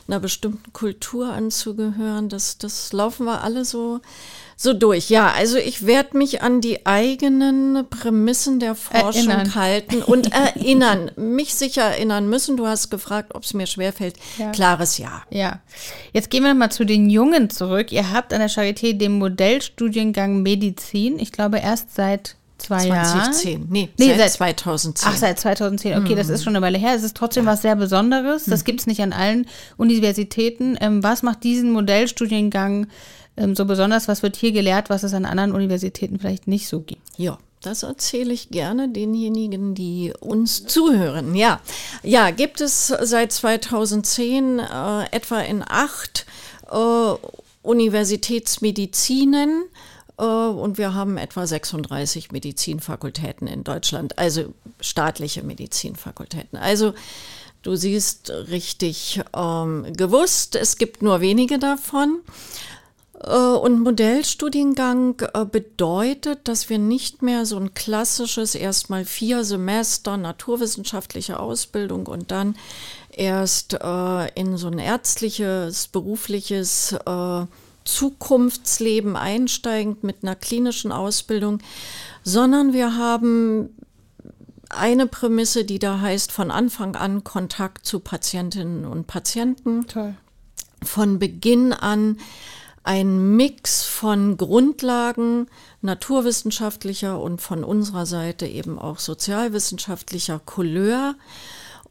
[0.07, 2.29] einer bestimmten Kultur anzugehören.
[2.29, 4.00] Das, das laufen wir alle so,
[4.57, 5.11] so durch.
[5.11, 9.55] Ja, also ich werde mich an die eigenen Prämissen der Forschung Erinnern.
[9.55, 12.57] halten und erinnern, mich sicher erinnern müssen.
[12.57, 14.14] Du hast gefragt, ob es mir schwerfällt.
[14.38, 14.51] Ja.
[14.53, 15.23] Klares Ja.
[15.31, 15.61] Ja.
[16.12, 17.90] Jetzt gehen wir nochmal zu den Jungen zurück.
[17.93, 23.33] Ihr habt an der Charité den Modellstudiengang Medizin, ich glaube erst seit zwei Jahren.
[23.33, 23.67] 2010.
[23.69, 25.09] Nee, Nee, seit, seit- 2010.
[25.12, 25.99] Ach, seit 2010.
[25.99, 26.17] Okay, Mhm.
[26.17, 26.95] das ist schon eine Weile her.
[26.95, 28.45] Es ist trotzdem was sehr Besonderes.
[28.45, 30.77] Das gibt es nicht an allen Universitäten.
[30.81, 32.87] Ähm, was macht diesen Modellstudiengang
[33.37, 34.09] ähm, so besonders?
[34.09, 37.03] Was wird hier gelehrt, was es an anderen Universitäten vielleicht nicht so gibt?
[37.16, 41.35] Ja, das erzähle ich gerne denjenigen, die uns zuhören.
[41.35, 41.61] Ja,
[42.03, 46.27] ja, gibt es seit 2010 äh, etwa in acht
[46.70, 47.14] äh,
[47.62, 49.64] Universitätsmedizinen
[50.18, 56.59] äh, und wir haben etwa 36 Medizinfakultäten in Deutschland, also staatliche Medizinfakultäten.
[56.59, 56.94] Also
[57.62, 62.20] du siehst richtig ähm, gewusst, es gibt nur wenige davon.
[63.27, 70.17] Äh, Und Modellstudiengang äh, bedeutet, dass wir nicht mehr so ein klassisches erstmal vier Semester
[70.17, 72.57] naturwissenschaftliche Ausbildung und dann
[73.11, 76.97] erst äh, in so ein ärztliches, berufliches
[77.85, 81.59] Zukunftsleben einsteigend mit einer klinischen Ausbildung,
[82.23, 83.77] sondern wir haben
[84.71, 90.15] eine Prämisse, die da heißt, von Anfang an Kontakt zu Patientinnen und Patienten Toll.
[90.83, 92.19] von Beginn an
[92.85, 95.49] ein Mix von Grundlagen
[95.81, 101.14] naturwissenschaftlicher und von unserer Seite eben auch sozialwissenschaftlicher Couleur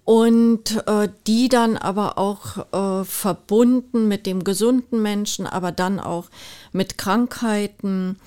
[0.06, 6.29] und äh, die dann aber auch äh, verbunden mit dem gesunden Menschen, aber dann auch
[6.71, 8.19] mit Krankheiten.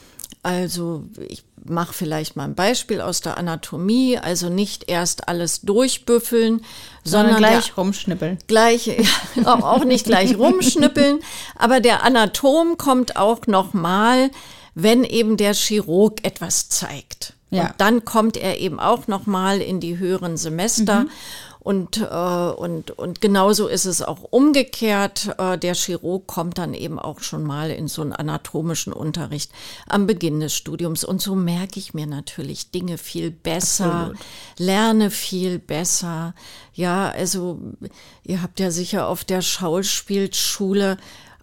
[0.46, 6.61] Also ich mache vielleicht mal ein Beispiel aus der Anatomie, also nicht erst alles durchbüffeln,
[7.02, 8.38] Sondern sondern der- gleich rumschnippeln.
[8.46, 8.90] gleich,
[9.44, 11.18] auch, auch nicht gleich rumschnippeln,
[11.56, 14.30] aber der Anatom kommt auch nochmal,
[14.76, 17.32] wenn eben der Chirurg etwas zeigt.
[17.50, 17.62] Ja.
[17.70, 21.06] Und dann kommt er eben auch nochmal in die höheren Semester.
[21.66, 25.35] Und, äh, und, und genauso ist es auch umgekehrt.
[25.37, 29.50] Äh, der Chirurg kommt dann eben auch schon mal in so einen anatomischen Unterricht
[29.88, 31.02] am Beginn des Studiums.
[31.02, 34.18] Und so merke ich mir natürlich Dinge viel besser, Absolut.
[34.59, 36.37] lerne viel besser.
[36.72, 37.59] Ja, also
[38.22, 40.98] ihr habt ja sicher auf der Schauspielschule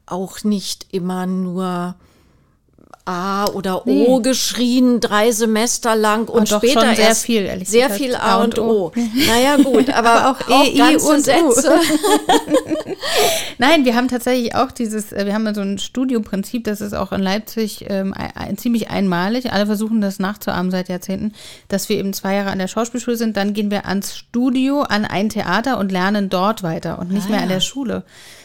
[0.05, 1.95] auch nicht immer nur
[3.05, 4.23] A oder O Nee.
[4.23, 8.01] geschrien, drei Semester lang und doch später schon sehr erst viel, ehrlich sehr gesagt.
[8.01, 8.85] viel A und O.
[8.87, 8.91] O.
[9.27, 11.21] Naja gut, aber, Aber auch E, I und.
[11.23, 11.79] Sätze.
[13.57, 17.11] Nein, wir haben tatsächlich auch dieses, äh, wir haben so ein Studioprinzip, das ist auch
[17.11, 19.51] in Leipzig ähm, ein, ziemlich einmalig.
[19.51, 21.33] Alle versuchen das nachzuahmen seit Jahrzehnten,
[21.67, 25.05] dass wir eben zwei Jahre an der Schauspielschule sind, dann gehen wir ans Studio, an
[25.05, 28.03] ein Theater und lernen dort weiter und nicht ah, mehr an der Schule.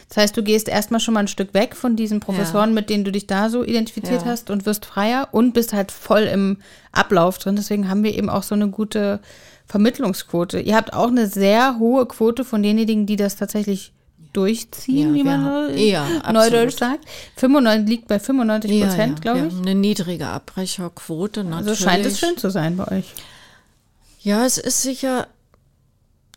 [0.09, 2.75] Das heißt, du gehst erstmal schon mal ein Stück weg von diesen Professoren, ja.
[2.75, 4.27] mit denen du dich da so identifiziert ja.
[4.27, 6.57] hast und wirst freier und bist halt voll im
[6.91, 7.55] Ablauf drin.
[7.55, 9.19] Deswegen haben wir eben auch so eine gute
[9.67, 10.59] Vermittlungsquote.
[10.59, 13.93] Ihr habt auch eine sehr hohe Quote von denjenigen, die das tatsächlich
[14.33, 17.05] durchziehen, ja, wie man ja, neudeutsch sagt.
[17.35, 19.57] 95, liegt bei 95 Prozent, ja, glaube ich.
[19.57, 21.69] Eine niedrige Abbrecherquote natürlich.
[21.69, 23.13] Also scheint es schön zu sein bei euch.
[24.21, 25.27] Ja, es ist sicher,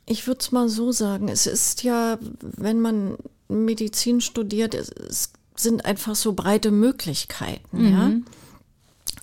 [0.07, 3.17] ich würde es mal so sagen, es ist ja, wenn man
[3.53, 7.93] Medizin studiert, es sind einfach so breite Möglichkeiten, mhm.
[7.93, 8.11] ja.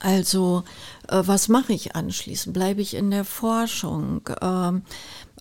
[0.01, 0.63] Also,
[1.09, 2.53] äh, was mache ich anschließend?
[2.53, 4.21] Bleibe ich in der Forschung?
[4.41, 4.83] Ähm,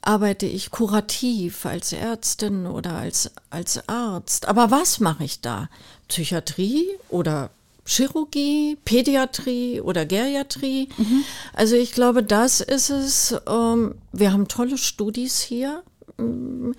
[0.03, 4.48] arbeite ich kurativ als Ärztin oder als, als Arzt?
[4.48, 5.68] Aber was mache ich da?
[6.09, 7.51] Psychiatrie oder
[7.85, 10.88] Chirurgie, Pädiatrie oder Geriatrie?
[10.96, 11.24] Mhm.
[11.53, 13.37] Also ich glaube, das ist es.
[13.48, 15.83] Ähm, wir haben tolle Studis hier.
[16.18, 16.74] Ähm,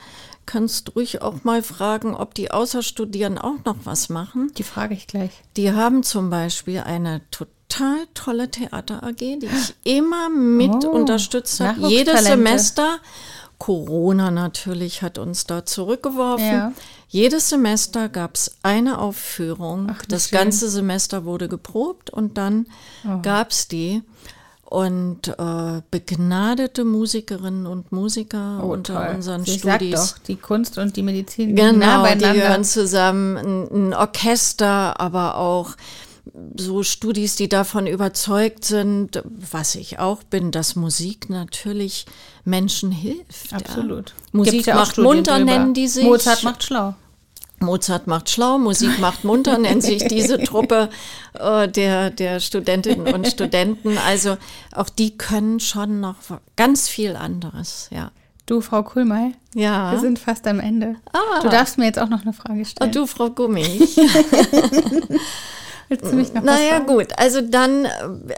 [0.46, 4.52] kannst ruhig auch mal fragen, ob die Außerstudieren auch noch was machen.
[4.58, 5.32] Die frage ich gleich.
[5.58, 10.90] Die haben zum Beispiel eine total total tolle Theater AG, die ich immer mit oh,
[10.90, 11.88] unterstützt habe.
[11.88, 13.00] Jedes Semester.
[13.58, 16.46] Corona natürlich hat uns da zurückgeworfen.
[16.46, 16.72] Ja.
[17.10, 19.92] Jedes Semester gab es eine Aufführung.
[19.92, 20.40] Ach, das schön.
[20.40, 22.68] ganze Semester wurde geprobt und dann
[23.06, 23.20] oh.
[23.22, 24.02] gab es die.
[24.70, 29.16] Und äh, begnadete Musikerinnen und Musiker oh, unter toll.
[29.16, 29.96] unseren ich Studis.
[29.96, 33.38] Doch, die Kunst und die Medizin genau, nah die gehören zusammen.
[33.38, 35.72] Ein, ein Orchester, aber auch
[36.56, 42.06] so Studis, die davon überzeugt sind, was ich auch bin, dass Musik natürlich
[42.46, 43.52] Menschen hilft.
[43.52, 44.10] Absolut.
[44.10, 44.16] Ja.
[44.34, 45.52] Musik macht munter, drüber.
[45.52, 46.04] nennen die sich.
[46.04, 46.94] Mozart macht schlau.
[47.62, 50.90] Mozart macht schlau, Musik macht munter, nennt sich diese Truppe
[51.34, 53.98] äh, der, der Studentinnen und Studenten.
[53.98, 54.38] Also
[54.74, 56.16] auch die können schon noch
[56.56, 58.12] ganz viel anderes, ja.
[58.46, 59.92] Du, Frau Kulmay, ja.
[59.92, 60.96] wir sind fast am Ende.
[61.14, 61.42] Ah.
[61.44, 62.90] Du darfst mir jetzt auch noch eine Frage stellen.
[62.90, 63.96] Oh, du, Frau Gummich.
[65.90, 67.08] Willst du mich noch Naja, gut.
[67.18, 67.90] Also dann, äh,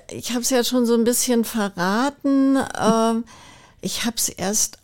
[0.10, 2.56] ich habe es ja schon so ein bisschen verraten.
[2.56, 3.22] Äh,
[3.82, 4.80] ich habe es erst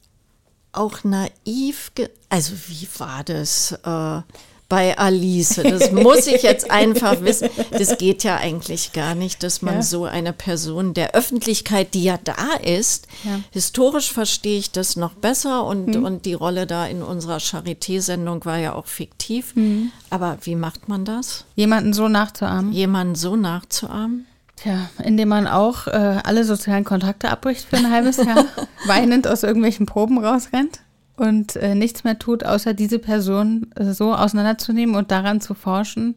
[0.72, 1.92] auch naiv,
[2.30, 3.72] also wie war das?
[3.84, 4.22] Äh,
[4.70, 5.56] bei Alice.
[5.64, 7.50] Das muss ich jetzt einfach wissen.
[7.72, 9.82] Das geht ja eigentlich gar nicht, dass man ja.
[9.82, 13.40] so eine Person der Öffentlichkeit, die ja da ist, ja.
[13.52, 16.04] historisch verstehe ich das noch besser und, mhm.
[16.04, 19.56] und die Rolle da in unserer Charité-Sendung war ja auch fiktiv.
[19.56, 19.92] Mhm.
[20.10, 21.46] Aber wie macht man das?
[21.56, 22.74] Jemanden so nachzuahmen.
[22.74, 24.26] Jemanden so nachzuahmen?
[24.58, 28.46] Tja, indem man auch äh, alle sozialen Kontakte abbricht für ein halbes Jahr,
[28.88, 30.82] weinend aus irgendwelchen Proben rausrennt
[31.16, 36.16] und äh, nichts mehr tut, außer diese Person äh, so auseinanderzunehmen und daran zu forschen.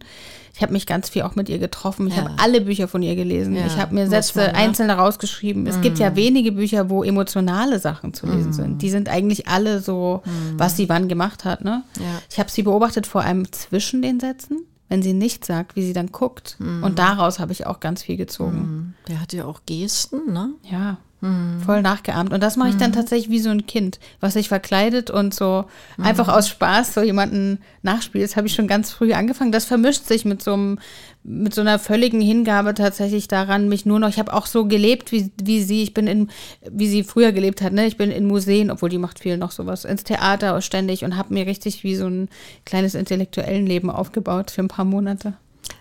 [0.55, 2.07] Ich habe mich ganz viel auch mit ihr getroffen.
[2.07, 2.25] Ich ja.
[2.25, 3.57] habe alle Bücher von ihr gelesen.
[3.57, 4.55] Ja, ich habe mir Sätze man, ne?
[4.55, 5.67] einzeln rausgeschrieben.
[5.67, 5.81] Es mm.
[5.81, 6.17] gibt ja mhm.
[6.17, 8.53] wenige Bücher, wo emotionale Sachen zu lesen mm.
[8.53, 8.83] sind.
[8.83, 10.59] Die sind eigentlich alle so, mm.
[10.59, 11.65] was sie wann gemacht hat.
[11.65, 11.83] Ne?
[11.99, 12.21] Ja.
[12.31, 15.93] Ich habe sie beobachtet vor allem zwischen den Sätzen wenn sie nicht sagt, wie sie
[15.95, 16.57] dann guckt.
[16.59, 16.83] Mm.
[16.83, 18.59] Und daraus habe ich auch ganz viel gezogen.
[18.59, 18.95] Mm.
[19.09, 20.53] Der hat ja auch Gesten, ne?
[20.65, 20.99] Ja.
[21.21, 21.61] Mhm.
[21.61, 22.33] Voll nachgeahmt.
[22.33, 22.95] Und das mache ich dann mhm.
[22.95, 26.05] tatsächlich wie so ein Kind, was sich verkleidet und so mhm.
[26.05, 28.25] einfach aus Spaß so jemanden nachspielt.
[28.25, 29.53] Das habe ich schon ganz früh angefangen.
[29.53, 30.79] Das vermischt sich mit so einem,
[31.23, 35.13] mit so einer völligen Hingabe tatsächlich daran, mich nur noch, ich habe auch so gelebt,
[35.13, 36.31] wie, wie sie, ich bin in,
[36.71, 37.87] wie sie früher gelebt hat, ne?
[37.87, 41.35] Ich bin in Museen, obwohl die macht viel noch sowas, ins Theater ständig und habe
[41.35, 42.29] mir richtig wie so ein
[42.65, 45.35] kleines intellektuellen Leben aufgebaut für ein paar Monate.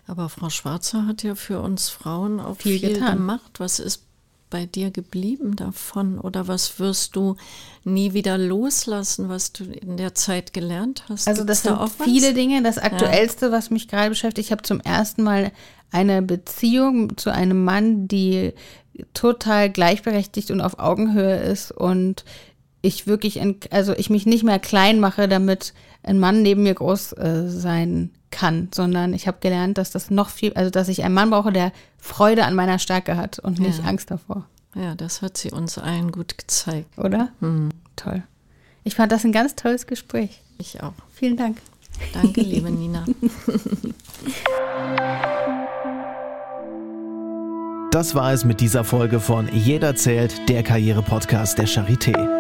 [0.07, 3.59] Aber Frau Schwarzer hat ja für uns Frauen auch viel, viel gemacht.
[3.59, 4.08] Was ist
[4.49, 6.19] bei dir geblieben davon?
[6.19, 7.35] Oder was wirst du
[7.83, 11.27] nie wieder loslassen, was du in der Zeit gelernt hast?
[11.27, 12.61] Also das sind da viele Dinge.
[12.63, 13.51] Das Aktuellste, ja.
[13.51, 15.51] was mich gerade beschäftigt, ich habe zum ersten Mal
[15.91, 18.53] eine Beziehung zu einem Mann, die
[19.13, 22.25] total gleichberechtigt und auf Augenhöhe ist und
[22.81, 27.13] ich wirklich, also ich mich nicht mehr klein mache, damit ein Mann neben mir groß
[27.13, 31.13] äh, sein kann, sondern ich habe gelernt, dass das noch viel, also dass ich einen
[31.13, 33.85] Mann brauche, der Freude an meiner Stärke hat und nicht ja.
[33.85, 34.45] Angst davor.
[34.75, 36.97] Ja, das hat sie uns allen gut gezeigt.
[36.97, 37.29] Oder?
[37.39, 37.69] Mhm.
[37.95, 38.23] Toll.
[38.83, 40.41] Ich fand das ein ganz tolles Gespräch.
[40.57, 40.93] Ich auch.
[41.13, 41.57] Vielen Dank.
[42.13, 43.05] Danke, liebe Nina.
[47.91, 52.38] Das war es mit dieser Folge von Jeder zählt, der Karriere-Podcast der Charité.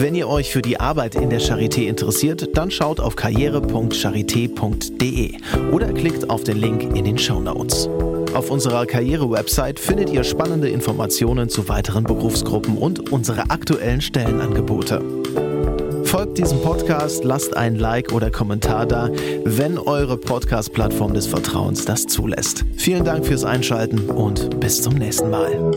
[0.00, 5.32] Wenn ihr euch für die Arbeit in der Charité interessiert, dann schaut auf karriere.charité.de
[5.72, 7.86] oder klickt auf den Link in den Show Notes.
[8.32, 15.02] Auf unserer Karriere-Website findet ihr spannende Informationen zu weiteren Berufsgruppen und unsere aktuellen Stellenangebote.
[16.04, 19.10] Folgt diesem Podcast, lasst ein Like oder Kommentar da,
[19.44, 22.64] wenn eure Podcast-Plattform des Vertrauens das zulässt.
[22.74, 25.72] Vielen Dank fürs Einschalten und bis zum nächsten Mal.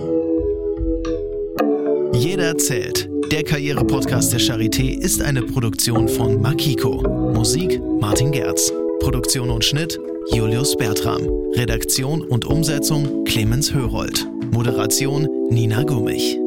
[2.14, 3.10] Jeder zählt.
[3.32, 7.02] Der Karriere-Podcast der Charité ist eine Produktion von Makiko.
[7.34, 8.72] Musik Martin Gerz.
[9.00, 10.00] Produktion und Schnitt
[10.32, 11.22] Julius Bertram.
[11.56, 14.28] Redaktion und Umsetzung Clemens Hörold.
[14.52, 16.43] Moderation Nina Gummich.